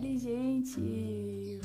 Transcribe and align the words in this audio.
Olha, 0.00 0.16
gente! 0.16 1.60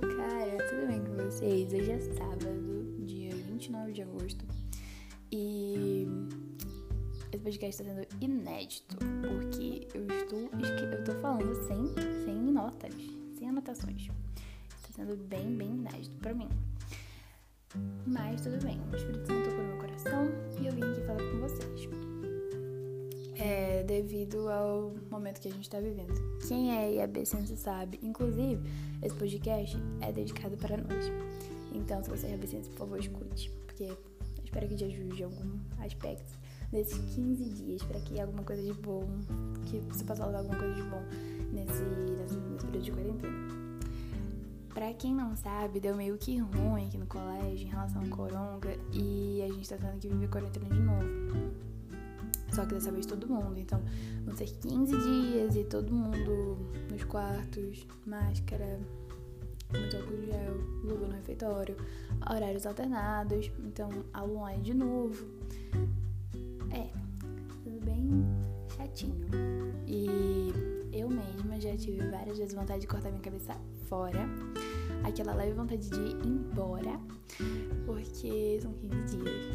Cara, 0.00 0.66
tudo 0.66 0.86
bem 0.86 1.04
com 1.04 1.12
vocês? 1.22 1.70
Hoje 1.74 1.90
é 1.90 2.00
sábado, 2.14 3.04
dia 3.04 3.34
29 3.34 3.92
de 3.92 4.00
agosto, 4.00 4.46
e 5.30 6.06
esse 7.30 7.42
podcast 7.42 7.82
está 7.82 7.94
sendo 7.94 8.06
inédito, 8.22 8.96
porque 8.96 9.86
eu 9.92 10.06
estou, 10.06 10.38
eu 10.40 11.04
tô 11.04 11.20
falando 11.20 11.54
sem, 11.68 12.24
sem 12.24 12.34
notas, 12.34 12.94
sem 13.38 13.50
anotações. 13.50 14.08
Está 14.74 14.94
sendo 14.94 15.14
bem, 15.14 15.54
bem 15.54 15.68
inédito 15.68 16.16
pra 16.16 16.32
mim. 16.32 16.48
Mas 18.06 18.40
tudo 18.40 18.58
bem, 18.64 18.80
o 18.90 18.96
Espírito 18.96 19.26
Santo 19.26 19.50
tocou 19.50 19.62
no 19.62 19.68
meu 19.68 19.76
coração 19.76 20.24
e 20.62 20.66
eu 20.66 20.72
vim 20.72 20.82
aqui 20.82 21.02
falar 21.02 21.30
com 21.30 21.40
vocês 21.40 22.05
é, 23.38 23.82
devido 23.82 24.48
ao 24.48 24.94
momento 25.10 25.40
que 25.40 25.48
a 25.48 25.50
gente 25.50 25.64
está 25.64 25.80
vivendo. 25.80 26.14
Quem 26.46 26.76
é 26.76 26.94
IAB 26.94 27.24
Sense 27.24 27.56
sabe. 27.56 27.98
Inclusive, 28.02 28.60
esse 29.02 29.14
podcast 29.14 29.76
é 30.00 30.12
dedicado 30.12 30.56
para 30.56 30.76
nós. 30.76 31.10
Então, 31.72 32.02
se 32.02 32.10
você 32.10 32.26
é 32.26 32.30
IAB 32.30 32.46
Sense, 32.46 32.70
por 32.70 32.78
favor, 32.78 32.98
escute, 32.98 33.50
porque 33.66 33.84
eu 33.84 33.98
espero 34.44 34.68
que 34.68 34.76
te 34.76 34.84
ajude 34.84 35.20
em 35.20 35.24
algum 35.24 35.58
aspecto 35.78 36.38
nesses 36.72 36.98
15 37.14 37.44
dias, 37.44 37.82
para 37.82 38.00
que 38.00 38.20
alguma 38.20 38.42
coisa 38.42 38.62
de 38.62 38.72
bom, 38.72 39.06
que 39.66 39.78
você 39.80 40.04
possa 40.04 40.26
levar 40.26 40.38
alguma 40.38 40.58
coisa 40.58 40.74
de 40.74 40.82
bom 40.82 41.02
nesse, 41.52 41.82
nesse, 41.82 42.36
nesse 42.36 42.66
período 42.66 42.84
de 42.84 42.92
quarentena. 42.92 43.46
Pra 44.74 44.92
quem 44.92 45.14
não 45.14 45.34
sabe, 45.36 45.80
deu 45.80 45.96
meio 45.96 46.18
que 46.18 46.36
ruim 46.38 46.86
aqui 46.86 46.98
no 46.98 47.06
colégio 47.06 47.66
em 47.66 47.70
relação 47.70 48.02
ao 48.02 48.08
coronga 48.08 48.76
e 48.92 49.42
a 49.42 49.48
gente 49.48 49.68
tá 49.68 49.76
tendo 49.76 49.98
que 49.98 50.08
viver 50.08 50.28
quarentena 50.28 50.68
de 50.68 50.80
novo. 50.80 51.06
Só 52.52 52.64
que 52.64 52.74
dessa 52.74 52.90
vez 52.90 53.06
todo 53.06 53.28
mundo. 53.28 53.58
Então, 53.58 53.82
vão 54.24 54.36
ser 54.36 54.46
15 54.46 54.96
dias 54.98 55.56
e 55.56 55.64
todo 55.64 55.92
mundo 55.92 56.58
nos 56.90 57.04
quartos, 57.04 57.86
máscara, 58.06 58.80
muito 59.72 59.96
álcool 59.96 60.22
gel, 60.22 60.54
luva 60.84 61.06
no 61.08 61.14
refeitório, 61.14 61.76
horários 62.30 62.66
alternados. 62.66 63.50
Então, 63.60 63.90
aula 64.12 64.40
online 64.40 64.62
de 64.62 64.74
novo. 64.74 65.26
É, 66.70 66.88
tudo 67.64 67.84
bem 67.84 68.24
chatinho. 68.76 69.26
E 69.86 70.52
eu 70.92 71.08
mesma 71.08 71.60
já 71.60 71.76
tive 71.76 72.08
várias 72.08 72.38
vezes 72.38 72.54
vontade 72.54 72.80
de 72.80 72.86
cortar 72.86 73.10
minha 73.10 73.22
cabeça 73.22 73.54
fora. 73.86 74.26
Aquela 75.04 75.34
leve 75.34 75.52
vontade 75.52 75.88
de 75.88 76.00
ir 76.00 76.26
embora, 76.26 76.98
porque 77.84 78.58
são 78.60 78.72
15 78.72 79.16
dias. 79.16 79.46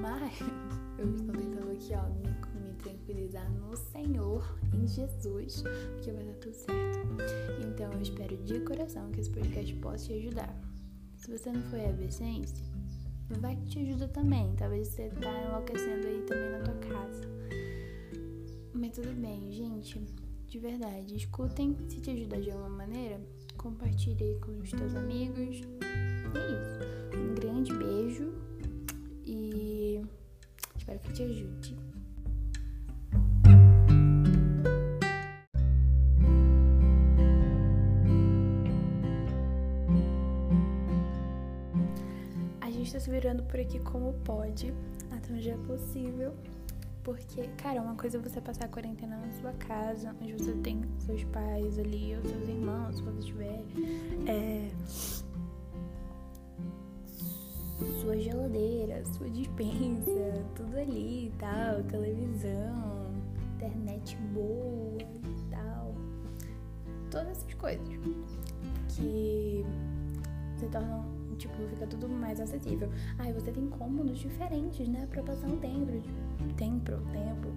Mas 0.00 0.77
eu 0.98 1.14
estou 1.14 1.34
tentando 1.34 1.70
aqui, 1.70 1.94
ó, 1.94 2.08
me, 2.08 2.28
me 2.60 2.74
tranquilizar 2.74 3.50
no 3.52 3.76
Senhor, 3.76 4.58
em 4.74 4.86
Jesus, 4.86 5.62
porque 5.94 6.12
vai 6.12 6.24
dar 6.24 6.34
tudo 6.34 6.54
certo. 6.54 6.98
Então 7.66 7.92
eu 7.92 8.02
espero 8.02 8.36
de 8.38 8.60
coração 8.60 9.10
que 9.10 9.20
esse 9.20 9.30
podcast 9.30 9.74
possa 9.76 10.06
te 10.06 10.12
ajudar. 10.14 10.54
Se 11.16 11.30
você 11.30 11.52
não 11.52 11.62
foi 11.62 11.84
absence, 11.86 12.62
vai 13.40 13.56
que 13.56 13.66
te 13.66 13.78
ajuda 13.80 14.08
também. 14.08 14.54
Talvez 14.56 14.88
você 14.88 15.08
tá 15.10 15.30
enlouquecendo 15.46 16.06
aí 16.06 16.22
também 16.22 16.50
na 16.50 16.60
tua 16.60 16.74
casa. 16.74 17.28
Mas 18.72 18.92
tudo 18.92 19.12
bem, 19.20 19.50
gente. 19.52 20.00
De 20.46 20.58
verdade, 20.58 21.16
escutem. 21.16 21.76
Se 21.88 22.00
te 22.00 22.10
ajudar 22.10 22.40
de 22.40 22.50
alguma 22.50 22.70
maneira, 22.70 23.20
compartilhe 23.56 24.24
aí 24.24 24.40
com 24.40 24.58
os 24.58 24.70
teus 24.70 24.94
amigos. 24.94 25.60
É 26.34 26.52
isso. 26.52 26.87
Virando 43.08 43.42
por 43.44 43.58
aqui 43.58 43.78
como 43.80 44.12
pode, 44.24 44.72
até 45.10 45.32
onde 45.32 45.50
é 45.50 45.56
possível. 45.58 46.34
Porque, 47.02 47.48
cara, 47.56 47.80
uma 47.80 47.94
coisa 47.94 48.18
é 48.18 48.20
você 48.20 48.40
passar 48.40 48.66
a 48.66 48.68
quarentena 48.68 49.16
na 49.16 49.30
sua 49.32 49.52
casa, 49.54 50.14
onde 50.20 50.34
você 50.34 50.52
tem 50.56 50.82
seus 50.98 51.24
pais 51.24 51.78
ali, 51.78 52.14
ou 52.16 52.22
seus 52.22 52.48
irmãos, 52.48 53.00
você 53.00 53.22
tiver. 53.22 53.62
É, 54.26 54.68
sua 58.00 58.18
geladeira, 58.18 59.04
sua 59.04 59.30
dispensa, 59.30 60.44
tudo 60.54 60.76
ali 60.76 61.28
e 61.28 61.32
tal, 61.38 61.82
televisão, 61.84 63.14
internet 63.54 64.16
boa 64.34 64.98
e 65.00 65.50
tal. 65.50 65.94
Todas 67.10 67.28
essas 67.28 67.54
coisas 67.54 67.88
que 68.88 69.64
se 70.56 70.66
tornam, 70.66 71.17
tipo, 71.38 71.54
fica 71.68 71.86
tudo 71.86 72.08
mais 72.08 72.40
acessível. 72.40 72.90
E 73.26 73.32
você 73.32 73.50
tem 73.50 73.68
cômodos 73.68 74.18
diferentes, 74.18 74.86
né, 74.88 75.06
pra 75.08 75.22
passar 75.22 75.46
um 75.46 75.58
tempo, 75.58 75.92
tempo, 76.56 76.92
tempo. 77.12 77.48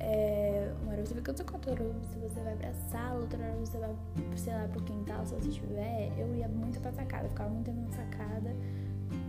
É, 0.00 0.72
uma 0.82 0.92
hora 0.92 1.04
você 1.04 1.14
fica 1.14 1.36
seu 1.36 1.44
quarto, 1.44 1.74
se 2.12 2.18
você 2.18 2.40
vai 2.40 2.54
pra 2.56 2.72
sala, 2.72 3.20
outra 3.20 3.38
hora 3.38 3.56
você 3.56 3.78
vai, 3.78 3.90
sei 4.36 4.52
lá, 4.52 4.68
pro 4.68 4.82
quintal, 4.82 5.26
se 5.26 5.34
você 5.34 5.48
estiver. 5.48 6.12
Eu 6.16 6.34
ia 6.36 6.48
muito 6.48 6.80
pra 6.80 6.92
sacada, 6.92 7.28
ficava 7.28 7.50
muito 7.50 7.66
tempo 7.66 7.80
na 7.80 7.90
sacada 7.90 8.54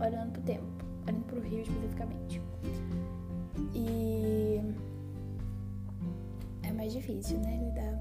olhando 0.00 0.32
pro 0.32 0.42
tempo, 0.42 0.84
olhando 1.06 1.24
pro 1.24 1.40
rio 1.40 1.62
especificamente. 1.62 2.40
E 3.74 4.60
é 6.62 6.72
mais 6.72 6.92
difícil, 6.92 7.38
né? 7.38 7.56
Lidar. 7.56 7.98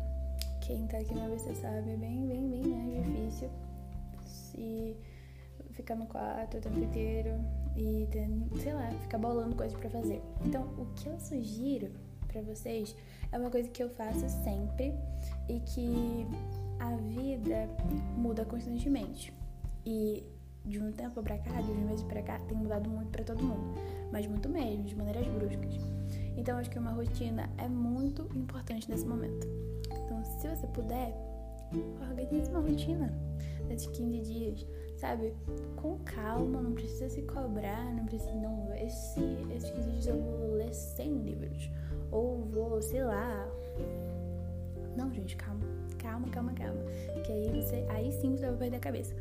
Quem 0.61 0.85
tá 0.87 0.97
aqui 0.97 1.15
na 1.15 1.25
ABC 1.25 1.55
sabe, 1.55 1.91
é 1.91 1.97
bem, 1.97 2.27
bem, 2.27 2.49
bem 2.49 2.63
mais 2.67 3.07
difícil 3.07 3.49
se 4.23 4.95
ficar 5.79 5.95
no 5.95 6.05
quarto 6.05 6.57
o 6.57 6.61
tempo 6.61 6.79
inteiro 6.79 7.39
e 7.75 8.07
sei 8.61 8.73
lá, 8.73 8.91
ficar 9.01 9.17
bolando 9.17 9.55
coisas 9.55 9.77
para 9.77 9.89
fazer. 9.89 10.21
Então, 10.45 10.63
o 10.77 10.85
que 10.95 11.07
eu 11.07 11.17
sugiro 11.19 11.89
para 12.27 12.41
vocês 12.41 12.95
é 13.31 13.37
uma 13.37 13.49
coisa 13.49 13.69
que 13.69 13.81
eu 13.81 13.89
faço 13.89 14.27
sempre 14.43 14.93
e 15.47 15.59
que 15.61 16.27
a 16.79 16.95
vida 16.95 17.69
muda 18.17 18.43
constantemente. 18.45 19.33
E 19.85 20.23
de 20.65 20.79
um 20.79 20.91
tempo 20.91 21.23
pra 21.23 21.37
cá, 21.37 21.61
de 21.61 21.71
uns 21.71 21.85
meses 21.85 22.03
pra 22.03 22.21
cá, 22.21 22.37
tem 22.39 22.57
mudado 22.57 22.89
muito 22.89 23.09
para 23.09 23.23
todo 23.23 23.41
mundo, 23.41 23.79
mas 24.11 24.27
muito 24.27 24.49
mesmo, 24.49 24.83
de 24.83 24.95
maneiras 24.95 25.27
bruscas. 25.27 25.73
Então 26.37 26.57
acho 26.57 26.69
que 26.69 26.77
uma 26.77 26.91
rotina 26.91 27.49
é 27.57 27.67
muito 27.67 28.23
importante 28.35 28.89
nesse 28.89 29.05
momento. 29.05 29.47
Então, 29.85 30.23
se 30.25 30.47
você 30.47 30.67
puder, 30.67 31.13
organize 32.09 32.49
uma 32.49 32.59
rotina 32.59 33.13
desses 33.67 33.87
15 33.87 34.33
dias, 34.33 34.65
sabe? 34.99 35.33
Com 35.75 35.97
calma, 35.99 36.61
não 36.61 36.73
precisa 36.73 37.09
se 37.09 37.21
cobrar, 37.23 37.93
não 37.95 38.05
precisa. 38.05 38.33
Não, 38.35 38.73
esse, 38.75 39.21
esses 39.55 39.69
15 39.71 39.91
dias 39.91 40.07
eu 40.07 40.21
vou 40.21 40.55
ler 40.55 40.73
100 40.73 41.13
livros, 41.19 41.69
ou 42.11 42.45
vou, 42.45 42.81
sei 42.81 43.03
lá. 43.03 43.47
Não, 44.95 45.11
gente, 45.13 45.35
calma, 45.37 45.61
calma, 45.97 46.27
calma, 46.29 46.53
calma. 46.53 46.81
Que 47.23 47.31
aí 47.31 47.61
você. 47.61 47.85
Aí 47.89 48.11
sim 48.11 48.35
você 48.35 48.45
vai 48.47 48.57
perder 48.57 48.77
a 48.77 48.79
cabeça. 48.79 49.15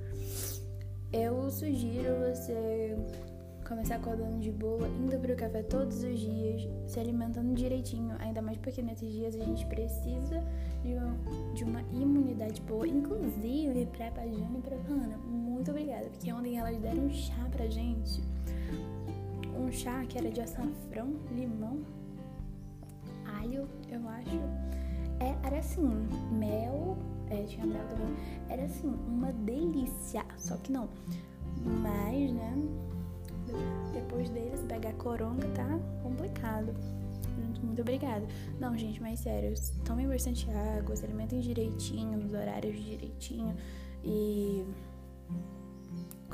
Eu 1.13 1.51
sugiro 1.51 2.17
você 2.19 2.97
começar 3.69 3.97
acordando 3.97 4.39
de 4.39 4.51
boa, 4.51 4.89
indo 4.89 5.19
pro 5.19 5.37
café 5.37 5.63
todos 5.63 6.03
os 6.03 6.19
dias, 6.19 6.67
se 6.87 6.99
alimentando 6.99 7.55
direitinho, 7.55 8.17
ainda 8.19 8.41
mais 8.41 8.57
porque 8.57 8.81
nesses 8.81 9.13
dias 9.13 9.37
a 9.37 9.45
gente 9.45 9.67
precisa 9.67 10.43
de 10.83 10.95
uma, 10.95 11.17
de 11.55 11.65
uma 11.65 11.83
imunidade 11.93 12.63
boa. 12.63 12.89
Inclusive, 12.89 13.87
pra 13.87 14.11
Pajana 14.11 14.59
e 14.59 14.63
pra 14.63 14.77
Ana, 14.77 15.19
muito 15.19 15.71
obrigada, 15.71 16.07
porque 16.07 16.33
ontem 16.33 16.59
elas 16.59 16.79
deram 16.79 17.05
um 17.05 17.11
chá 17.11 17.47
pra 17.53 17.67
gente. 17.67 18.23
Um 19.55 19.71
chá 19.71 20.03
que 20.07 20.17
era 20.17 20.31
de 20.31 20.41
açafrão, 20.41 21.17
limão, 21.31 21.81
alho, 23.39 23.69
eu 23.91 24.09
acho. 24.09 24.41
É, 25.21 25.47
era 25.47 25.59
assim, 25.59 26.09
mel, 26.33 26.97
é, 27.29 27.43
tinha 27.43 27.67
mel 27.67 27.85
também. 27.89 28.17
Era 28.49 28.65
assim, 28.65 28.95
uma 29.09 29.31
delícia. 29.33 30.25
Só 30.39 30.57
que 30.57 30.73
não. 30.73 30.89
Mas, 31.83 32.33
né? 32.33 32.55
Depois 33.93 34.29
deles, 34.31 34.61
pegar 34.69 34.93
coronga 34.95 35.47
tá 35.49 35.79
complicado. 36.03 36.75
Muito 37.63 37.83
obrigada. 37.83 38.27
Não, 38.59 38.77
gente, 38.77 39.01
mas 39.01 39.21
sério, 39.21 39.55
tomem 39.85 40.07
bastante 40.09 40.49
água, 40.51 40.95
se 40.97 41.05
alimentem 41.05 41.41
direitinho, 41.41 42.19
nos 42.19 42.33
horários 42.33 42.77
direitinho. 42.83 43.55
E 44.05 44.65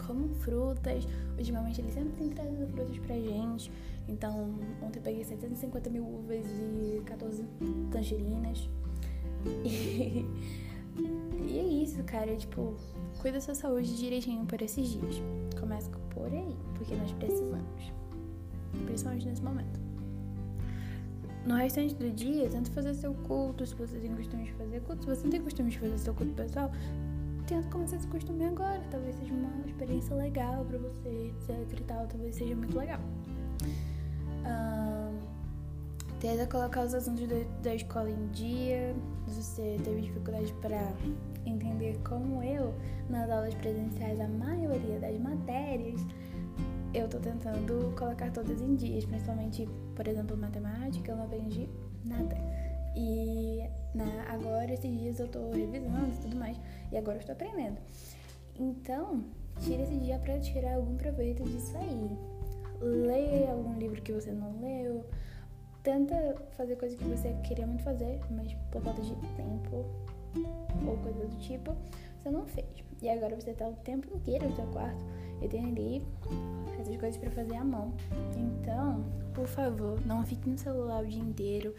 comam 0.06 0.28
frutas. 0.40 1.06
Ultimamente 1.36 1.80
eles 1.80 1.94
sempre 1.94 2.12
têm 2.12 2.30
trazido 2.30 2.66
frutas 2.68 2.98
pra 2.98 3.14
gente. 3.14 3.70
Então, 4.08 4.54
ontem 4.82 4.98
eu 4.98 5.02
peguei 5.02 5.24
750 5.24 5.90
mil 5.90 6.04
uvas 6.04 6.44
e 6.46 7.02
14 7.04 7.44
tangerinas. 7.90 8.68
E 9.66 10.24
e 11.48 11.58
é 11.58 11.62
isso, 11.82 12.02
cara. 12.04 12.34
Tipo, 12.36 12.74
cuida 13.20 13.38
da 13.38 13.40
sua 13.40 13.54
saúde 13.54 13.96
direitinho 13.96 14.44
por 14.46 14.60
esses 14.62 14.88
dias. 14.88 15.22
Começa 15.58 15.90
por 16.14 16.32
aí, 16.32 16.56
porque 16.74 16.94
nós 16.94 17.12
precisamos. 17.12 17.92
Principalmente 18.84 19.26
nesse 19.26 19.42
momento. 19.42 19.80
no 21.46 21.54
restante 21.56 21.94
do 21.94 22.10
dia, 22.10 22.48
tenta 22.48 22.70
fazer 22.70 22.94
seu 22.94 23.12
culto, 23.14 23.66
se 23.66 23.74
você 23.74 23.98
tem 23.98 24.14
costume 24.14 24.44
de 24.44 24.52
fazer 24.54 24.80
culto. 24.82 25.02
Se 25.02 25.08
você 25.08 25.22
não 25.24 25.30
tem 25.30 25.42
costume 25.42 25.70
de 25.70 25.78
fazer 25.78 25.98
seu 25.98 26.14
culto 26.14 26.32
pessoal, 26.32 26.70
tenta 27.46 27.68
começar 27.68 27.96
esse 27.96 28.06
costume 28.08 28.44
agora. 28.44 28.82
Talvez 28.90 29.14
seja 29.16 29.32
uma 29.32 29.66
experiência 29.66 30.14
legal 30.14 30.64
pra 30.64 30.78
você, 30.78 31.32
etc 31.48 31.80
e 31.80 31.84
tal. 31.84 32.06
Talvez 32.06 32.34
seja 32.34 32.56
muito 32.56 32.76
legal. 32.76 33.00
Um, 34.44 34.83
tenta 36.24 36.46
colocar 36.46 36.86
os 36.86 36.94
assuntos 36.94 37.28
da 37.62 37.74
escola 37.74 38.08
em 38.08 38.28
dia. 38.28 38.96
Você 39.26 39.78
teve 39.84 40.00
dificuldade 40.00 40.50
para 40.54 40.94
entender 41.44 42.00
como 42.02 42.42
eu, 42.42 42.72
nas 43.10 43.28
aulas 43.28 43.52
presenciais, 43.56 44.18
a 44.18 44.26
maioria 44.26 44.98
das 44.98 45.20
matérias, 45.20 46.00
eu 46.94 47.06
tô 47.10 47.18
tentando 47.18 47.94
colocar 47.94 48.30
todas 48.32 48.58
em 48.62 48.74
dias, 48.74 49.04
principalmente, 49.04 49.68
por 49.94 50.08
exemplo, 50.08 50.34
matemática, 50.34 51.12
eu 51.12 51.16
não 51.16 51.24
aprendi 51.24 51.68
nada. 52.06 52.38
E 52.96 53.62
na, 53.94 54.06
agora, 54.32 54.72
esses 54.72 54.98
dias, 54.98 55.20
eu 55.20 55.28
tô 55.28 55.50
revisando 55.50 56.08
e 56.08 56.22
tudo 56.22 56.36
mais, 56.36 56.58
e 56.90 56.96
agora 56.96 57.18
eu 57.18 57.20
estou 57.20 57.34
aprendendo. 57.34 57.76
Então, 58.58 59.24
tira 59.60 59.82
esse 59.82 59.96
dia 59.98 60.18
para 60.20 60.38
tirar 60.38 60.76
algum 60.76 60.96
proveito 60.96 61.42
disso 61.42 61.76
aí. 61.76 62.16
Leia 62.80 63.52
algum 63.52 63.78
livro 63.78 64.00
que 64.00 64.12
você 64.12 64.32
não 64.32 64.58
leu, 64.58 65.04
tenta 65.84 66.34
fazer 66.56 66.76
coisas 66.76 66.98
que 66.98 67.04
você 67.04 67.32
queria 67.44 67.66
muito 67.66 67.84
fazer, 67.84 68.18
mas 68.30 68.52
por 68.72 68.82
falta 68.82 69.00
de 69.02 69.14
tempo 69.36 69.84
ou 70.86 70.96
coisa 70.96 71.26
do 71.26 71.36
tipo, 71.36 71.76
você 72.18 72.30
não 72.30 72.44
fez. 72.46 72.66
E 73.00 73.08
agora 73.08 73.36
você 73.36 73.52
tá 73.52 73.68
o 73.68 73.74
tempo 73.74 74.08
inteiro 74.16 74.48
no 74.48 74.56
seu 74.56 74.66
quarto 74.68 75.04
e 75.42 75.48
tem 75.48 75.64
ali 75.66 76.02
essas 76.80 76.96
coisas 76.96 77.18
para 77.18 77.30
fazer 77.30 77.56
à 77.56 77.64
mão. 77.64 77.92
Então, 78.34 79.04
por 79.34 79.46
favor, 79.46 80.00
não 80.06 80.24
fique 80.24 80.48
no 80.48 80.56
celular 80.56 81.04
o 81.04 81.06
dia 81.06 81.20
inteiro, 81.20 81.74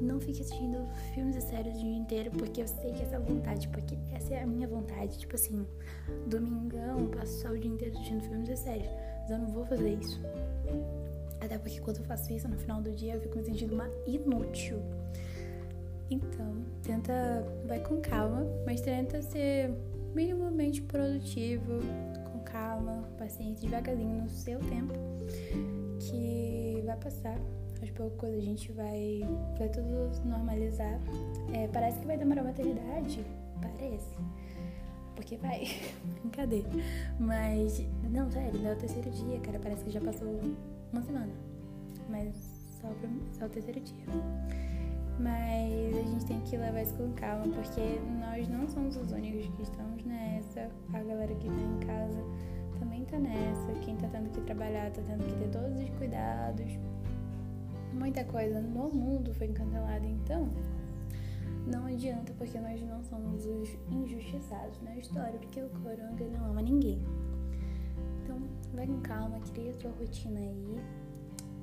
não 0.00 0.20
fique 0.20 0.40
assistindo 0.40 0.84
filmes 1.14 1.36
e 1.36 1.40
séries 1.40 1.76
o 1.76 1.78
dia 1.78 1.96
inteiro, 1.96 2.30
porque 2.32 2.62
eu 2.62 2.66
sei 2.66 2.92
que 2.92 3.02
essa 3.02 3.20
vontade, 3.20 3.68
porque 3.68 3.96
essa 4.12 4.34
é 4.34 4.42
a 4.42 4.46
minha 4.46 4.66
vontade, 4.66 5.16
tipo 5.16 5.36
assim, 5.36 5.64
domingão, 6.26 7.06
passo 7.06 7.42
só 7.42 7.50
o 7.50 7.58
dia 7.58 7.70
inteiro 7.70 7.94
assistindo 7.94 8.22
filmes 8.22 8.48
e 8.48 8.56
séries, 8.56 8.90
mas 9.20 9.30
eu 9.30 9.38
não 9.38 9.48
vou 9.48 9.64
fazer 9.64 9.94
isso. 9.94 10.20
Até 11.44 11.58
porque 11.58 11.78
quando 11.80 11.98
eu 11.98 12.04
faço 12.04 12.32
isso, 12.32 12.48
no 12.48 12.56
final 12.56 12.80
do 12.80 12.90
dia 12.90 13.14
eu 13.14 13.20
fico 13.20 13.36
me 13.36 13.44
sentindo 13.44 13.74
uma 13.74 13.88
inútil. 14.06 14.80
Então, 16.10 16.64
tenta, 16.82 17.44
vai 17.66 17.80
com 17.80 18.00
calma, 18.00 18.46
mas 18.64 18.80
tenta 18.80 19.20
ser 19.20 19.70
minimamente 20.14 20.80
produtivo, 20.80 21.80
com 22.32 22.38
calma, 22.40 23.06
paciente, 23.18 23.60
devagarzinho 23.60 24.22
no 24.22 24.30
seu 24.30 24.58
tempo, 24.60 24.94
que 26.00 26.82
vai 26.86 26.96
passar. 26.96 27.38
Aos 27.80 27.90
poucos 27.90 28.30
a 28.30 28.40
gente 28.40 28.72
vai, 28.72 29.20
vai 29.58 29.68
tudo 29.68 30.10
normalizar. 30.24 30.98
É, 31.52 31.68
parece 31.68 32.00
que 32.00 32.06
vai 32.06 32.16
demorar 32.16 32.40
uma 32.40 32.52
eternidade, 32.52 33.22
parece. 33.60 34.16
Porque 35.14 35.36
vai, 35.36 35.66
brincadeira. 36.22 36.68
Mas, 37.20 37.84
não, 38.10 38.30
sério, 38.30 38.66
é 38.66 38.72
o 38.72 38.76
terceiro 38.76 39.10
dia, 39.10 39.38
cara. 39.40 39.58
Parece 39.58 39.84
que 39.84 39.90
já 39.90 40.00
passou 40.00 40.40
uma 40.94 41.02
semana. 41.02 41.32
Mas 42.08 42.34
só, 42.80 42.88
pra, 42.88 43.08
só 43.32 43.46
o 43.46 43.48
terceiro 43.48 43.80
dia. 43.80 44.06
Mas 45.18 45.96
a 45.96 46.02
gente 46.10 46.24
tem 46.26 46.40
que 46.40 46.56
levar 46.56 46.82
isso 46.82 46.94
com 46.94 47.12
calma, 47.12 47.44
porque 47.54 48.00
nós 48.20 48.48
não 48.48 48.68
somos 48.68 48.96
os 48.96 49.12
únicos 49.12 49.46
que 49.56 49.62
estamos 49.62 50.04
nessa. 50.04 50.70
A 50.92 51.02
galera 51.02 51.34
que 51.34 51.48
tá 51.48 51.54
em 51.54 51.86
casa 51.86 52.24
também 52.78 53.04
tá 53.04 53.18
nessa. 53.18 53.72
Quem 53.84 53.96
tá 53.96 54.08
tendo 54.08 54.30
que 54.30 54.40
trabalhar 54.42 54.90
tá 54.92 55.02
tendo 55.06 55.24
que 55.24 55.34
ter 55.34 55.50
todos 55.50 55.76
os 55.78 55.90
cuidados. 55.98 56.78
Muita 57.92 58.24
coisa 58.24 58.60
no 58.60 58.90
mundo 58.90 59.32
foi 59.34 59.48
cancelada, 59.48 60.04
então 60.04 60.48
não 61.66 61.86
adianta, 61.86 62.32
porque 62.36 62.58
nós 62.58 62.82
não 62.82 63.02
somos 63.04 63.46
os 63.46 63.70
injustiçados 63.90 64.80
na 64.82 64.96
história, 64.96 65.38
porque 65.38 65.62
o 65.62 65.68
coronga 65.68 66.24
não 66.26 66.50
ama 66.50 66.60
ninguém. 66.60 67.00
Vai 68.74 68.86
com 68.86 69.00
calma, 69.00 69.38
cria 69.52 69.72
sua 69.72 69.90
rotina 69.92 70.40
aí. 70.40 70.80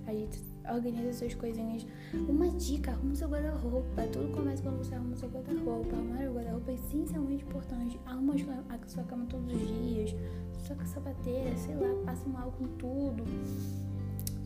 A 0.07 0.13
gente 0.13 0.43
organiza 0.69 1.13
suas 1.13 1.35
coisinhas. 1.35 1.85
Uma 2.27 2.49
dica, 2.49 2.91
arruma 2.91 3.15
seu 3.15 3.27
guarda-roupa. 3.29 4.07
Tudo 4.11 4.31
começa 4.31 4.63
quando 4.63 4.77
você 4.77 4.95
arruma 4.95 5.15
seu 5.15 5.29
guarda-roupa. 5.29 5.95
Arrumar 5.95 6.29
o 6.29 6.33
guarda-roupa 6.33 6.71
é 6.71 6.75
essencialmente 6.75 7.43
importante. 7.43 7.99
Arruma 8.05 8.33
a 8.69 8.87
sua 8.87 9.03
cama 9.03 9.25
todos 9.25 9.53
os 9.53 9.67
dias. 9.67 10.15
Sua 10.65 10.75
sapateira, 10.85 11.55
sei 11.57 11.75
lá, 11.75 11.89
passa 12.05 12.27
um 12.27 12.37
álcool 12.37 12.63
em 12.63 12.77
tudo. 12.77 13.23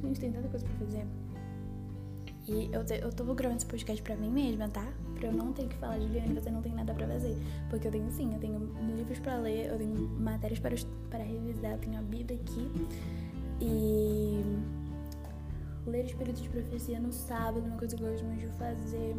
Gente, 0.01 0.19
tem 0.19 0.31
tanta 0.31 0.47
coisa 0.49 0.65
pra 0.65 0.75
fazer. 0.85 1.05
E 2.47 2.69
eu, 2.71 2.83
te, 2.85 2.99
eu 3.01 3.11
tô 3.11 3.23
gravando 3.33 3.57
esse 3.57 3.65
podcast 3.65 4.01
pra 4.03 4.15
mim 4.15 4.29
mesma, 4.29 4.69
tá? 4.69 4.85
Pra 5.15 5.29
eu 5.29 5.33
não 5.33 5.51
ter 5.51 5.67
que 5.67 5.75
falar, 5.77 5.99
Juliane, 5.99 6.33
você 6.33 6.51
não 6.51 6.61
tem 6.61 6.73
nada 6.73 6.93
pra 6.93 7.07
fazer. 7.07 7.35
Porque 7.69 7.87
eu 7.87 7.91
tenho 7.91 8.09
sim, 8.11 8.33
eu 8.33 8.39
tenho 8.39 8.59
livros 8.95 9.19
pra 9.19 9.37
ler, 9.37 9.67
eu 9.67 9.77
tenho 9.77 9.95
matérias 10.19 10.59
para, 10.59 10.75
para 11.09 11.23
revisar, 11.23 11.71
eu 11.71 11.79
tenho 11.79 11.97
a 11.97 12.01
Bíblia 12.03 12.39
aqui. 12.39 12.71
E 13.59 14.43
ler 15.87 16.05
Espírito 16.05 16.41
de 16.41 16.49
Profecia 16.49 16.99
no 16.99 17.11
sábado, 17.11 17.65
uma 17.65 17.77
coisa 17.77 17.95
que 17.95 18.03
eu 18.03 18.09
gosto 18.09 18.25
muito 18.25 18.41
de 18.41 18.57
fazer. 18.57 19.15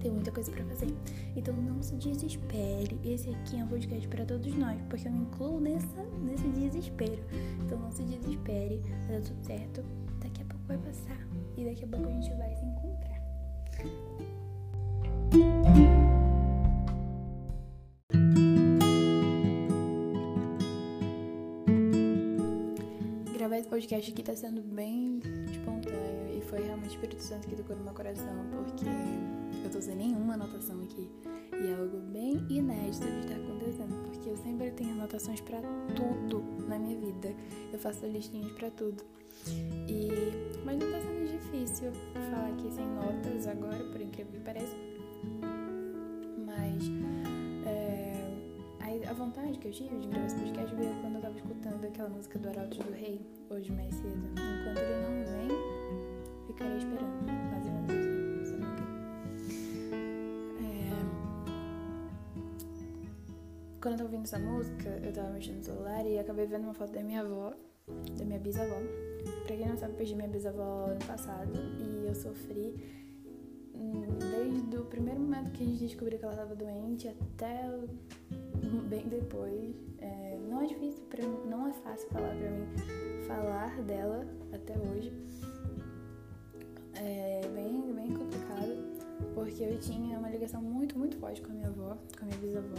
Tem 0.00 0.10
muita 0.10 0.32
coisa 0.32 0.50
para 0.50 0.64
fazer. 0.64 0.92
Então 1.36 1.54
não 1.54 1.80
se 1.82 1.94
desespere. 1.96 2.98
Esse 3.04 3.30
aqui 3.30 3.60
é 3.60 3.64
um 3.64 3.68
podcast 3.68 4.08
para 4.08 4.24
todos 4.24 4.54
nós, 4.56 4.80
porque 4.88 5.06
eu 5.06 5.12
me 5.12 5.20
incluo 5.20 5.60
nessa, 5.60 6.02
nesse 6.20 6.48
desespero. 6.48 7.22
Então 7.64 7.78
não 7.78 7.92
se 7.92 8.02
desespere, 8.02 8.80
vai 9.06 9.20
dar 9.20 9.26
tudo 9.26 9.44
certo. 9.44 9.84
Daqui 10.20 10.42
a 10.42 10.44
pouco 10.46 10.64
vai 10.66 10.78
passar. 10.78 11.27
E 11.58 11.64
daqui 11.64 11.84
a 11.84 11.88
pouco 11.88 12.06
a 12.06 12.12
gente 12.12 12.32
vai 12.34 12.54
se 12.54 12.64
encontrar. 12.64 13.20
Gravar 23.36 23.58
esse 23.58 23.68
podcast 23.68 24.12
aqui 24.12 24.22
tá 24.22 24.36
sendo 24.36 24.62
bem 24.62 25.18
espontâneo 25.50 26.38
e 26.38 26.40
foi 26.42 26.62
realmente 26.62 26.90
o 26.90 26.94
Espírito 26.94 27.22
Santo 27.24 27.48
que 27.48 27.56
tocou 27.56 27.74
no 27.74 27.82
meu 27.82 27.92
coração, 27.92 28.46
porque 28.52 28.84
eu 29.64 29.70
tô 29.72 29.82
sem 29.82 29.96
nenhuma 29.96 30.34
anotação 30.34 30.80
aqui. 30.84 31.10
E 31.60 31.72
é 31.72 31.74
algo 31.74 31.98
bem 32.12 32.46
inédito 32.48 33.04
de 33.04 33.18
estar 33.18 33.34
acontecendo, 33.34 34.04
porque 34.04 34.30
eu 34.30 34.36
sempre 34.36 34.70
tenho 34.70 34.92
anotações 34.92 35.40
para 35.40 35.60
tudo 35.96 36.40
na 36.68 36.78
minha 36.78 37.00
vida. 37.00 37.34
Eu 37.72 37.80
faço 37.80 38.06
listinhas 38.06 38.52
para 38.52 38.70
tudo. 38.70 39.02
E 39.88 40.08
mas 40.68 40.76
não 40.78 40.90
tá 40.90 41.00
sendo 41.00 41.26
difícil 41.26 41.92
falar 42.30 42.48
aqui 42.48 42.70
sem 42.70 42.86
notas 42.86 43.46
agora, 43.46 43.82
por 43.84 44.00
incrível 44.00 44.32
que 44.32 44.40
pareça. 44.40 44.76
Mas 46.44 46.82
é, 47.66 49.08
a, 49.08 49.12
vontade 49.14 49.58
que 49.58 49.68
eu 49.68 49.72
tive 49.72 49.96
de 49.96 50.08
gravar 50.08 50.26
esse 50.26 50.36
podcast 50.36 50.74
veio 50.74 50.94
quando 51.00 51.14
eu 51.14 51.22
tava 51.22 51.36
escutando 51.36 51.84
aquela 51.84 52.10
música 52.10 52.38
do 52.38 52.48
Arauto 52.50 52.82
do 52.82 52.92
Rei, 52.92 53.20
hoje 53.48 53.72
mais 53.72 53.94
cedo. 53.94 54.28
Enquanto 54.32 54.78
ele 54.78 55.00
não 55.02 55.24
vem, 55.24 55.48
ficarei 56.48 56.76
esperando. 56.76 57.28
É, 60.60 60.88
Quando 63.80 63.92
eu 63.94 63.98
tava 63.98 64.02
ouvindo 64.04 64.24
essa 64.24 64.38
música, 64.38 65.00
eu 65.02 65.12
tava 65.14 65.30
mexendo 65.30 65.56
no 65.56 65.62
celular 65.64 66.04
e 66.04 66.18
acabei 66.18 66.44
vendo 66.44 66.64
uma 66.64 66.74
foto 66.74 66.92
da 66.92 67.02
minha 67.02 67.22
avó, 67.22 67.54
da 68.18 68.24
minha 68.24 68.38
bisavó. 68.38 68.76
Pra 69.46 69.56
quem 69.56 69.68
não 69.68 69.76
sabe, 69.76 69.94
perdi 69.94 70.14
minha 70.14 70.28
bisavó 70.28 70.86
ano 70.86 71.04
passado 71.06 71.52
e 71.78 72.06
eu 72.06 72.14
sofri 72.14 72.74
hum, 73.74 74.18
desde 74.18 74.76
o 74.76 74.84
primeiro 74.84 75.20
momento 75.20 75.50
que 75.52 75.62
a 75.62 75.66
gente 75.66 75.86
descobriu 75.86 76.18
que 76.18 76.24
ela 76.24 76.34
estava 76.34 76.54
doente 76.54 77.08
até 77.08 77.68
bem 78.88 79.08
depois. 79.08 79.74
É, 79.98 80.38
não 80.48 80.62
é 80.62 80.66
difícil, 80.66 81.02
pra, 81.08 81.24
não 81.48 81.68
é 81.68 81.72
fácil 81.72 82.08
falar 82.10 82.34
pra 82.36 82.50
mim 82.50 82.66
falar 83.26 83.82
dela 83.82 84.26
até 84.52 84.74
hoje. 84.78 85.12
É 86.94 87.42
bem, 87.54 87.92
bem 87.94 88.12
complicado, 88.12 88.76
porque 89.34 89.62
eu 89.62 89.78
tinha 89.78 90.18
uma 90.18 90.28
ligação 90.28 90.60
muito, 90.60 90.98
muito 90.98 91.16
forte 91.18 91.40
com 91.42 91.52
a 91.52 91.54
minha 91.54 91.68
avó, 91.68 91.96
com 92.18 92.24
a 92.24 92.26
minha 92.26 92.38
bisavó. 92.38 92.76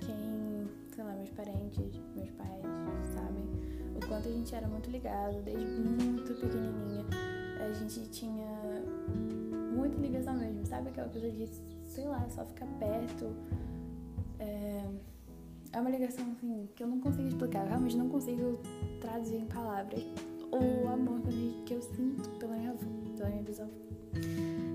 Quem, 0.00 0.68
sei 0.94 1.04
lá, 1.04 1.14
meus 1.14 1.30
parentes, 1.30 2.00
meus 2.14 2.30
pais 2.32 2.62
sabem 3.14 3.46
o 3.96 4.06
quanto 4.06 4.28
a 4.28 4.32
gente 4.32 4.54
era 4.54 4.66
muito 4.66 4.90
ligado, 4.90 5.42
desde 5.42 5.80
muito 5.80 6.34
pequenininha. 6.34 7.04
A 7.60 7.72
gente 7.72 8.08
tinha 8.10 8.82
muita 9.74 9.96
ligação 10.00 10.34
mesmo, 10.34 10.64
sabe 10.66 10.88
aquela 10.90 11.08
coisa 11.08 11.30
de, 11.30 11.48
sei 11.84 12.06
lá, 12.06 12.26
só 12.28 12.44
ficar 12.44 12.66
perto. 12.78 13.34
É, 14.38 14.84
é 15.72 15.80
uma 15.80 15.90
ligação 15.90 16.24
assim 16.32 16.68
que 16.74 16.82
eu 16.82 16.86
não 16.86 17.00
consigo 17.00 17.28
explicar, 17.28 17.64
eu 17.64 17.68
realmente 17.68 17.96
não 17.96 18.08
consigo 18.08 18.58
traduzir 19.00 19.36
em 19.36 19.46
palavras 19.46 20.02
o 20.52 20.88
amor 20.88 21.20
que 21.64 21.74
eu 21.74 21.82
sinto 21.82 22.28
pela 22.38 22.56
minha 22.56 22.70
avó, 22.70 22.86
pela 23.16 23.28
minha 23.28 23.42
bisavó. 23.42 23.70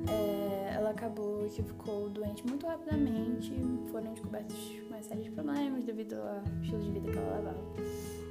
É, 0.10 0.74
ela 0.76 0.92
acabou 0.92 1.48
que 1.50 1.64
ficou 1.64 2.10
doente 2.10 2.46
muito 2.46 2.66
rapidamente, 2.68 3.54
foram 3.92 4.14
descobertos 4.14 4.58
mais 4.90 5.06
sérios 5.06 5.30
problemas 5.30 5.84
devido 5.84 6.16
ao 6.16 6.44
estilo 6.62 6.82
de 6.82 6.92
vida 6.92 7.12
que 7.12 7.18
ela 7.18 7.38
levava. 7.38 8.31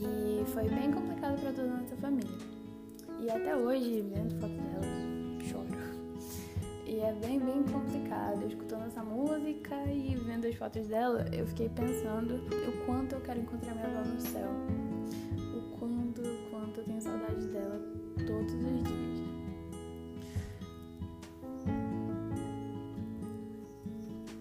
E 0.00 0.44
foi 0.52 0.68
bem 0.68 0.92
complicado 0.92 1.40
para 1.40 1.52
toda 1.52 1.68
a 1.68 1.76
nossa 1.76 1.96
família. 1.96 2.30
E 3.20 3.30
até 3.30 3.56
hoje, 3.56 4.02
vendo 4.02 4.40
foto 4.40 4.52
dela, 4.52 4.84
choro. 5.44 5.68
E 6.86 7.00
é 7.00 7.12
bem, 7.14 7.40
bem 7.40 7.64
complicado. 7.64 8.46
Escutando 8.46 8.86
essa 8.86 9.02
música 9.02 9.74
e 9.90 10.14
vendo 10.14 10.46
as 10.46 10.54
fotos 10.54 10.86
dela, 10.86 11.26
eu 11.32 11.46
fiquei 11.46 11.68
pensando 11.68 12.36
o 12.36 12.86
quanto 12.86 13.16
eu 13.16 13.20
quero 13.20 13.40
encontrar 13.40 13.74
minha 13.74 13.86
avó 13.86 14.08
no 14.08 14.20
céu. 14.20 14.48
O 15.54 15.78
quanto, 15.78 16.22
o 16.22 16.50
quanto 16.50 16.80
eu 16.80 16.84
tenho 16.84 17.00
saudade 17.02 17.46
dela 17.48 17.80
todos 18.26 18.54
os 18.54 18.82
dias. 18.84 19.28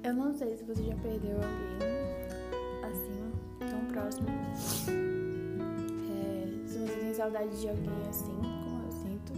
Eu 0.03 0.13
não 0.13 0.33
sei 0.33 0.55
se 0.55 0.63
você 0.63 0.83
já 0.83 0.95
perdeu 0.95 1.35
alguém 1.35 1.97
assim, 2.83 3.31
tão 3.59 3.85
próximo. 3.91 5.06
Saudade 7.17 7.59
de 7.59 7.67
alguém 7.67 8.07
assim, 8.07 8.36
como 8.63 8.83
eu 8.83 8.91
sinto. 8.91 9.33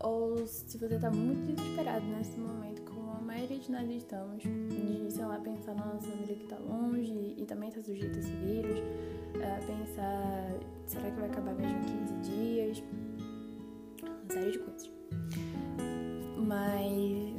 Ou 0.00 0.46
se 0.46 0.78
você 0.78 0.96
tá 0.96 1.10
muito 1.10 1.52
desesperado 1.56 2.06
nesse 2.06 2.38
momento, 2.38 2.82
como 2.82 3.10
a 3.10 3.20
maioria 3.20 3.58
de 3.58 3.72
nós 3.72 3.90
estamos, 3.90 4.42
de, 4.44 5.10
sei 5.10 5.24
lá, 5.24 5.40
pensar 5.40 5.74
na 5.74 5.86
nossa 5.86 6.06
família 6.06 6.36
que 6.36 6.46
tá 6.46 6.56
longe 6.58 7.34
e 7.36 7.44
também 7.46 7.70
tá 7.72 7.80
sujeita 7.80 8.16
a 8.16 8.20
esse 8.20 8.30
vírus. 8.30 8.78
É, 9.40 9.60
pensar, 9.66 10.54
será 10.86 11.10
que 11.10 11.20
vai 11.20 11.28
acabar 11.28 11.54
mesmo 11.54 11.78
em 11.78 12.06
15 12.06 12.14
dias? 12.30 12.84
Uma 14.02 14.32
série 14.32 14.52
de 14.52 14.58
coisas. 14.60 14.90
Mas 16.46 17.34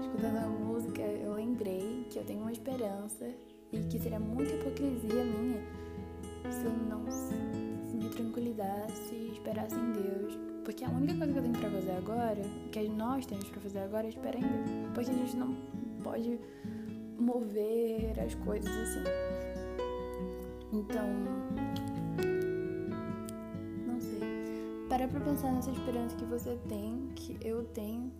escutando 0.00 0.36
a 0.36 0.48
música, 0.48 1.02
eu 1.02 1.34
lembrei 1.34 2.06
que 2.08 2.20
eu 2.20 2.24
tenho 2.24 2.42
uma 2.42 2.52
esperança 2.52 3.28
e 3.72 3.80
que 3.80 3.98
seria 3.98 4.20
muita 4.20 4.54
hipocrisia 4.54 5.24
minha 5.24 5.60
se 6.48 6.64
eu 6.64 6.72
não 6.88 7.10
me 7.98 8.08
tranquilizasse 8.10 9.14
e 9.14 9.32
esperasse 9.32 9.74
em 9.74 9.92
Deus. 9.92 10.38
Porque 10.64 10.84
a 10.84 10.90
única 10.90 11.14
coisa 11.16 11.32
que 11.32 11.38
eu 11.38 11.42
tenho 11.42 11.58
pra 11.58 11.70
fazer 11.70 11.90
agora, 11.92 12.42
que 12.70 12.88
nós 12.88 13.26
temos 13.26 13.48
pra 13.48 13.60
fazer 13.60 13.78
agora, 13.80 14.06
é 14.06 14.10
esperar 14.10 14.36
em 14.36 14.40
Deus. 14.40 14.92
Porque 14.94 15.10
a 15.10 15.14
gente 15.14 15.36
não 15.36 15.54
pode 16.02 16.38
mover 17.18 18.18
as 18.20 18.34
coisas 18.34 18.70
assim. 18.70 19.04
Então, 20.72 21.06
não 23.86 24.00
sei. 24.00 24.20
Para 24.88 25.08
pra 25.08 25.20
pensar 25.20 25.52
nessa 25.52 25.70
esperança 25.70 26.16
que 26.16 26.24
você 26.24 26.56
tem, 26.68 27.08
que 27.14 27.38
eu 27.40 27.64
tenho 27.64 28.12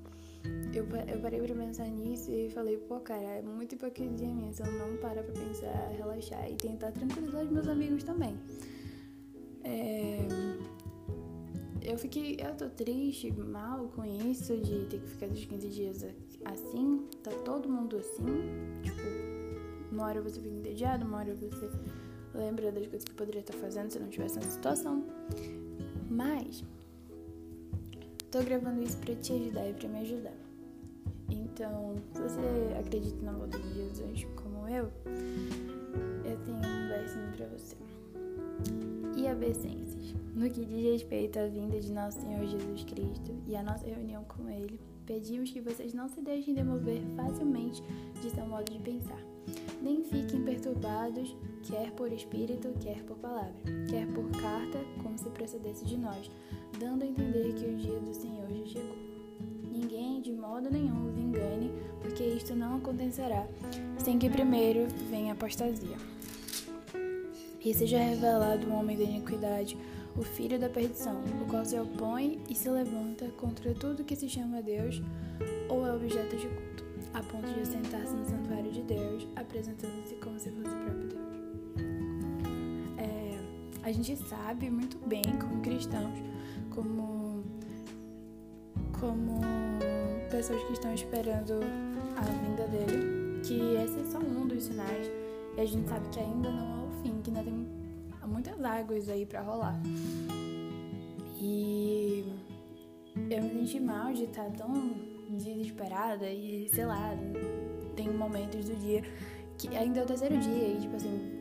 eu, 0.72 0.86
eu 1.06 1.20
parei 1.20 1.40
pra 1.40 1.54
pensar 1.54 1.86
nisso 1.88 2.30
e 2.30 2.50
falei, 2.50 2.76
pô, 2.76 3.00
cara, 3.00 3.22
é 3.22 3.42
muito 3.42 3.74
hipocrisia 3.74 4.28
minha 4.28 4.52
se 4.52 4.62
eu 4.62 4.70
não 4.72 4.96
parar 4.98 5.22
pra 5.22 5.32
pensar, 5.32 5.88
relaxar 5.96 6.50
e 6.50 6.54
tentar 6.54 6.92
tranquilizar 6.92 7.42
os 7.42 7.50
meus 7.50 7.68
amigos 7.68 8.04
também. 8.04 8.38
É... 9.68 10.18
Eu 11.82 11.96
fiquei, 11.96 12.36
eu 12.38 12.54
tô 12.54 12.68
triste, 12.68 13.30
mal 13.32 13.88
com 13.94 14.04
isso, 14.04 14.56
de 14.56 14.86
ter 14.86 14.98
que 15.00 15.08
ficar 15.08 15.28
dos 15.28 15.44
15 15.44 15.68
dias 15.68 16.06
assim, 16.44 17.06
tá 17.22 17.30
todo 17.44 17.68
mundo 17.68 17.96
assim, 17.96 18.24
tipo, 18.82 19.00
uma 19.92 20.06
hora 20.06 20.20
você 20.20 20.40
fica 20.40 20.54
entediado, 20.54 21.04
uma 21.06 21.18
hora 21.18 21.34
você 21.34 21.70
lembra 22.34 22.70
das 22.72 22.86
coisas 22.86 23.04
que 23.04 23.14
poderia 23.14 23.40
estar 23.40 23.54
fazendo 23.54 23.90
se 23.90 23.98
não 23.98 24.08
tivesse 24.08 24.36
nessa 24.36 24.50
situação. 24.50 25.04
Mas, 26.10 26.64
tô 28.30 28.42
gravando 28.42 28.82
isso 28.82 28.98
pra 28.98 29.14
te 29.14 29.32
ajudar 29.32 29.68
e 29.68 29.74
pra 29.74 29.88
me 29.88 30.00
ajudar. 30.00 30.36
Então, 31.30 31.96
se 32.12 32.20
você 32.20 32.40
acredita 32.78 33.22
na 33.22 33.32
volta 33.32 33.58
de 33.58 33.74
Jesus 33.74 34.26
como 34.36 34.68
eu, 34.68 34.90
eu 36.24 36.38
tenho 36.44 36.58
um 36.58 36.88
versinho 36.88 37.32
pra 37.36 37.46
você. 37.46 37.76
E 39.18 39.26
obedecenses. 39.32 40.14
No 40.32 40.48
que 40.48 40.64
diz 40.64 40.84
respeito 40.92 41.40
à 41.40 41.46
vinda 41.48 41.80
de 41.80 41.90
nosso 41.90 42.20
Senhor 42.20 42.46
Jesus 42.46 42.84
Cristo 42.84 43.34
e 43.48 43.56
à 43.56 43.62
nossa 43.64 43.84
reunião 43.84 44.22
com 44.22 44.48
Ele, 44.48 44.78
pedimos 45.04 45.50
que 45.50 45.60
vocês 45.60 45.92
não 45.92 46.08
se 46.08 46.20
deixem 46.20 46.54
demover 46.54 47.02
facilmente 47.16 47.82
de 48.22 48.30
seu 48.30 48.46
modo 48.46 48.70
de 48.70 48.78
pensar, 48.78 49.20
nem 49.82 50.04
fiquem 50.04 50.44
perturbados, 50.44 51.34
quer 51.64 51.90
por 51.92 52.12
espírito, 52.12 52.72
quer 52.78 53.02
por 53.02 53.16
palavra, 53.16 53.56
quer 53.90 54.06
por 54.12 54.30
carta, 54.40 54.78
como 55.02 55.18
se 55.18 55.28
procedesse 55.30 55.84
de 55.84 55.96
nós, 55.96 56.30
dando 56.78 57.02
a 57.02 57.06
entender 57.06 57.54
que 57.54 57.66
o 57.66 57.76
dia 57.76 57.98
do 57.98 58.14
Senhor 58.14 58.48
já 58.48 58.66
chegou. 58.66 58.96
Ninguém 59.72 60.20
de 60.20 60.30
modo 60.30 60.70
nenhum 60.70 61.08
os 61.08 61.18
engane, 61.18 61.72
porque 62.00 62.22
isto 62.22 62.54
não 62.54 62.76
acontecerá 62.76 63.48
sem 63.98 64.16
que 64.16 64.30
primeiro 64.30 64.86
venha 65.10 65.32
apostasia. 65.32 65.96
Seja 67.74 67.98
revelado 67.98 68.66
o 68.66 68.74
homem 68.74 68.96
da 68.98 69.04
iniquidade, 69.04 69.78
o 70.16 70.22
filho 70.22 70.58
da 70.58 70.68
perdição, 70.68 71.20
o 71.40 71.46
qual 71.48 71.64
se 71.64 71.78
opõe 71.78 72.40
e 72.48 72.54
se 72.54 72.68
levanta 72.68 73.28
contra 73.36 73.72
tudo 73.72 74.04
que 74.04 74.16
se 74.16 74.28
chama 74.28 74.60
Deus 74.60 75.00
ou 75.68 75.86
é 75.86 75.94
objeto 75.94 76.36
de 76.36 76.48
culto, 76.48 76.84
a 77.14 77.22
ponto 77.22 77.46
de 77.46 77.66
sentar-se 77.66 78.14
no 78.14 78.24
santuário 78.24 78.70
de 78.72 78.82
Deus, 78.82 79.28
apresentando-se 79.36 80.16
como 80.16 80.38
se 80.38 80.50
fosse 80.50 80.68
o 80.68 80.78
próprio 80.78 81.08
Deus. 81.08 81.28
É, 82.98 83.38
a 83.84 83.92
gente 83.92 84.16
sabe 84.16 84.68
muito 84.68 84.98
bem, 85.06 85.22
como 85.40 85.62
cristãos, 85.62 86.18
como, 86.74 87.44
como 88.98 89.40
pessoas 90.30 90.62
que 90.64 90.72
estão 90.72 90.92
esperando 90.92 91.60
a 92.16 92.22
vinda 92.22 92.66
dele, 92.66 93.40
que 93.42 93.54
esse 93.76 94.00
é 94.00 94.04
só 94.10 94.18
um 94.18 94.46
dos 94.46 94.64
sinais, 94.64 95.06
e 95.56 95.60
a 95.60 95.64
gente 95.64 95.88
sabe 95.88 96.08
que 96.08 96.18
ainda 96.18 96.50
não 96.50 96.84
é 96.84 96.87
fim, 97.02 97.20
que 97.22 97.30
ainda 97.30 97.42
tem 97.42 97.66
muitas 98.26 98.62
águas 98.64 99.08
aí 99.08 99.24
para 99.26 99.40
rolar. 99.40 99.80
E 101.40 102.24
eu 103.30 103.42
me 103.42 103.50
senti 103.50 103.80
mal 103.80 104.12
de 104.12 104.24
estar 104.24 104.50
tão 104.52 104.72
desesperada 105.30 106.28
e 106.30 106.68
sei 106.68 106.86
lá, 106.86 107.12
tem 107.96 108.10
momentos 108.12 108.66
do 108.66 108.76
dia 108.76 109.02
que 109.56 109.76
ainda 109.76 110.00
é 110.00 110.02
o 110.02 110.06
terceiro 110.06 110.38
dia 110.38 110.68
e 110.68 110.80
tipo 110.80 110.96
assim, 110.96 111.38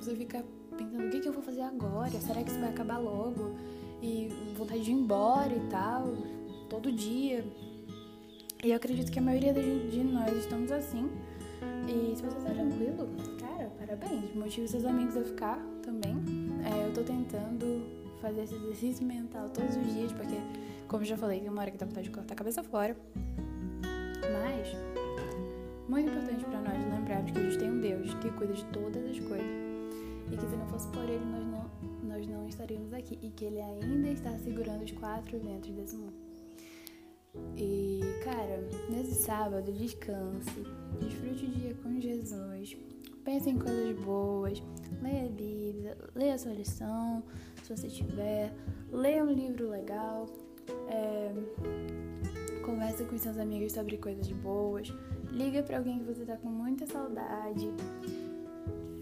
você 0.00 0.14
fica 0.14 0.44
pensando 0.76 1.06
o 1.06 1.10
que, 1.10 1.20
que 1.20 1.28
eu 1.28 1.32
vou 1.32 1.42
fazer 1.42 1.62
agora? 1.62 2.10
Será 2.10 2.42
que 2.42 2.50
isso 2.50 2.60
vai 2.60 2.70
acabar 2.70 2.98
logo? 2.98 3.56
E 4.02 4.28
vontade 4.56 4.82
de 4.82 4.90
ir 4.90 4.94
embora 4.94 5.52
e 5.52 5.60
tal, 5.70 6.14
todo 6.68 6.92
dia. 6.92 7.44
E 8.62 8.70
eu 8.70 8.76
acredito 8.76 9.10
que 9.10 9.18
a 9.18 9.22
maioria 9.22 9.54
de 9.54 10.04
nós 10.04 10.36
estamos 10.36 10.70
assim. 10.70 11.10
E 11.88 12.14
se 12.14 12.22
você 12.22 12.36
está 12.36 12.50
tranquilo, 12.50 13.08
parabéns. 13.78 14.34
Motive 14.34 14.68
seus 14.68 14.84
amigos 14.84 15.16
a 15.16 15.22
ficar 15.22 15.58
também. 15.82 16.16
É, 16.64 16.88
eu 16.88 16.92
tô 16.92 17.02
tentando 17.02 17.82
fazer 18.20 18.42
esse 18.42 18.54
exercício 18.54 19.06
mental 19.06 19.48
todos 19.50 19.76
os 19.76 19.92
dias, 19.92 20.12
porque, 20.12 20.36
como 20.88 21.04
já 21.04 21.16
falei, 21.16 21.40
tem 21.40 21.48
uma 21.48 21.62
hora 21.62 21.70
que 21.70 21.78
dá 21.78 21.86
vontade 21.86 22.08
de 22.08 22.14
cortar 22.14 22.34
a 22.34 22.36
cabeça 22.36 22.62
fora. 22.62 22.96
Mas, 24.32 24.68
muito 25.88 26.10
importante 26.10 26.44
para 26.44 26.60
nós 26.60 26.92
lembrarmos 26.92 27.30
que 27.30 27.38
a 27.38 27.42
gente 27.42 27.58
tem 27.58 27.70
um 27.70 27.80
Deus 27.80 28.14
que 28.14 28.30
cuida 28.32 28.52
de 28.52 28.64
todas 28.66 29.04
as 29.04 29.18
coisas. 29.20 29.66
E 30.30 30.36
que 30.36 30.48
se 30.48 30.56
não 30.56 30.66
fosse 30.66 30.88
por 30.88 31.04
Ele, 31.04 31.24
nós 31.24 31.46
não, 31.46 31.70
nós 32.02 32.26
não 32.26 32.48
estaríamos 32.48 32.92
aqui. 32.92 33.18
E 33.22 33.30
que 33.30 33.44
Ele 33.44 33.60
ainda 33.60 34.08
está 34.08 34.36
segurando 34.38 34.82
os 34.82 34.90
quatro 34.92 35.38
ventos 35.38 35.70
desse 35.70 35.96
mundo. 35.96 36.26
E, 37.56 38.00
cara, 38.24 38.68
nesse 38.90 39.22
sábado, 39.22 39.70
descanse, 39.72 40.64
desfrute 41.00 41.44
o 41.44 41.48
dia 41.48 41.74
com 41.82 42.00
Jesus, 42.00 42.76
pense 43.26 43.50
em 43.50 43.58
coisas 43.58 43.98
boas, 43.98 44.62
leia 45.02 45.26
a 45.26 45.28
Bíblia, 45.28 45.98
leia 46.14 46.34
a 46.34 46.38
sua 46.38 46.52
lição, 46.52 47.24
se 47.60 47.76
você 47.76 47.88
tiver, 47.88 48.54
leia 48.92 49.24
um 49.24 49.32
livro 49.32 49.68
legal, 49.68 50.26
é, 50.88 51.32
converse 52.64 53.04
com 53.04 53.18
seus 53.18 53.36
amigos 53.36 53.72
sobre 53.72 53.96
coisas 53.98 54.30
boas, 54.30 54.94
liga 55.32 55.60
para 55.64 55.78
alguém 55.78 55.98
que 55.98 56.04
você 56.04 56.24
tá 56.24 56.36
com 56.36 56.48
muita 56.48 56.86
saudade, 56.86 57.68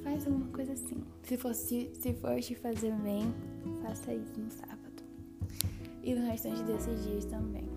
faz 0.02 0.26
alguma 0.26 0.50
coisa 0.52 0.72
assim. 0.72 1.04
Se 1.22 1.36
for, 1.36 1.54
se, 1.54 1.90
se 1.92 2.14
for 2.14 2.40
te 2.40 2.54
fazer 2.54 2.94
bem, 3.02 3.22
faça 3.82 4.14
isso 4.14 4.40
no 4.40 4.50
sábado. 4.50 5.02
E 6.02 6.14
no 6.14 6.26
restante 6.26 6.62
desses 6.62 7.04
dias 7.04 7.26
também. 7.26 7.68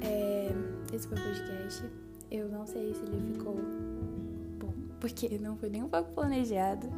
É, 0.00 0.48
esse 0.92 1.06
foi 1.06 1.16
o 1.16 1.22
podcast. 1.22 1.84
Eu 2.28 2.48
não 2.48 2.66
sei 2.66 2.94
se 2.94 3.02
ele 3.02 3.32
ficou 3.32 3.56
porque 5.02 5.36
não 5.36 5.56
foi 5.56 5.68
nem 5.68 5.82
um 5.82 5.88
pouco 5.88 6.12
planejado. 6.12 6.88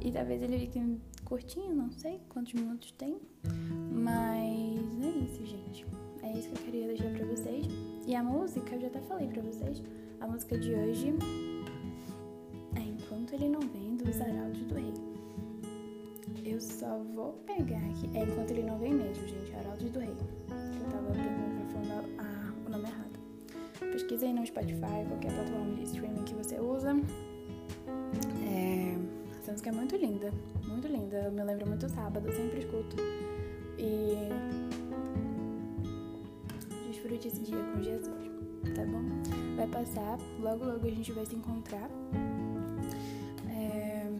E 0.00 0.10
talvez 0.10 0.42
ele 0.42 0.58
fique 0.58 0.98
curtinho, 1.22 1.74
não 1.74 1.90
sei 1.92 2.18
quantos 2.30 2.54
minutos 2.54 2.92
tem. 2.92 3.20
Mas 3.92 5.04
é 5.04 5.10
isso, 5.22 5.44
gente. 5.44 5.86
É 6.22 6.32
isso 6.32 6.48
que 6.48 6.58
eu 6.58 6.64
queria 6.64 6.86
deixar 6.86 7.10
pra 7.10 7.26
vocês. 7.26 7.66
E 8.06 8.14
a 8.14 8.22
música, 8.22 8.74
eu 8.74 8.80
já 8.80 8.86
até 8.86 9.00
falei 9.02 9.28
pra 9.28 9.42
vocês. 9.42 9.82
A 10.18 10.26
música 10.26 10.58
de 10.58 10.72
hoje 10.72 11.14
é 12.74 12.80
Enquanto 12.80 13.34
Ele 13.34 13.50
Não 13.50 13.60
Vem, 13.60 13.96
dos 13.96 14.18
Arautos 14.18 14.64
do 14.64 14.74
Rei. 14.74 14.94
Eu 16.42 16.58
só 16.58 16.98
vou 17.14 17.34
pegar 17.44 17.76
aqui. 17.76 18.08
É 18.14 18.22
Enquanto 18.22 18.50
Ele 18.52 18.62
Não 18.62 18.78
Vem 18.78 18.94
mesmo, 18.94 19.28
gente. 19.28 19.54
Arautos 19.56 19.90
do 19.90 19.98
Rei. 19.98 20.16
Eu 20.48 20.90
tava 20.90 21.12
pensando 21.12 22.14
ah, 22.18 22.52
o 22.66 22.70
nome 22.70 22.88
errado. 22.88 23.20
Pesquisa 23.92 24.24
aí 24.24 24.32
no 24.32 24.46
Spotify, 24.46 25.04
qualquer 25.06 25.34
plataforma 25.34 25.74
de 25.74 25.82
streaming 25.82 26.24
que 26.24 26.34
você 26.34 26.58
usa. 26.58 26.96
É, 28.44 28.96
essa 29.40 29.52
música 29.52 29.70
é 29.70 29.72
muito 29.72 29.96
linda, 29.96 30.32
muito 30.66 30.88
linda. 30.88 31.16
Eu 31.16 31.32
me 31.32 31.42
lembro 31.42 31.66
muito 31.66 31.88
sábado, 31.88 32.26
eu 32.26 32.32
sempre 32.32 32.60
escuto. 32.60 32.96
E 33.78 34.30
desfrute 36.88 37.28
esse 37.28 37.40
dia 37.40 37.62
com 37.72 37.82
Jesus, 37.82 38.30
tá 38.74 38.84
bom? 38.84 39.02
Vai 39.56 39.66
passar, 39.68 40.18
logo 40.40 40.64
logo 40.64 40.86
a 40.86 40.90
gente 40.90 41.12
vai 41.12 41.26
se 41.26 41.36
encontrar. 41.36 41.90
É... 43.48 44.10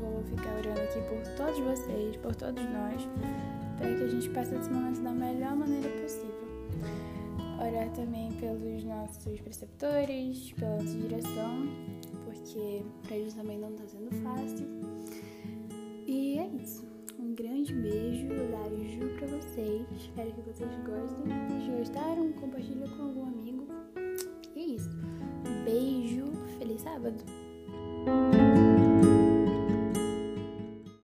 Vou 0.00 0.22
ficar 0.24 0.56
orando 0.58 0.80
aqui 0.80 1.00
por 1.08 1.34
todos 1.36 1.58
vocês, 1.60 2.16
por 2.16 2.34
todos 2.34 2.62
nós, 2.64 3.08
para 3.78 3.94
que 3.94 4.02
a 4.02 4.08
gente 4.08 4.28
passe 4.30 4.54
esse 4.54 4.70
momento 4.70 5.00
da 5.02 5.12
melhor 5.12 5.54
maneira 5.56 5.88
possível. 6.00 6.34
Orar 7.66 7.90
também 7.92 8.30
pelos 8.32 8.84
nossos 8.84 9.40
preceptores, 9.40 10.52
pela 10.52 10.76
nossa 10.76 10.98
direção, 10.98 11.66
porque 12.26 12.84
para 13.02 13.16
eles 13.16 13.32
também 13.32 13.58
não 13.58 13.70
está 13.70 13.86
sendo 13.86 14.10
fácil. 14.22 14.68
E 16.06 16.38
é 16.38 16.46
isso. 16.62 16.86
Um 17.18 17.34
grande 17.34 17.72
beijo, 17.72 18.28
Laju 18.52 19.08
pra 19.16 19.26
vocês. 19.28 19.86
Espero 19.96 20.30
que 20.32 20.42
vocês 20.42 20.70
gostem. 20.84 21.64
Se 21.64 21.70
gostaram, 21.70 22.32
compartilha 22.34 22.86
com 22.86 23.02
algum 23.02 23.26
amigo. 23.28 23.66
E 24.54 24.60
é 24.60 24.66
isso. 24.66 24.90
Beijo, 25.64 26.32
feliz 26.58 26.82
sábado. 26.82 27.24